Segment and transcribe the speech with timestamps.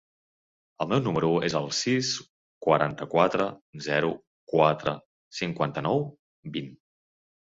[0.83, 2.09] El meu número es el sis,
[2.67, 3.47] quaranta-quatre,
[3.89, 4.09] zero,
[4.55, 4.95] quatre,
[5.41, 6.03] cinquanta-nou,
[6.57, 6.73] vint.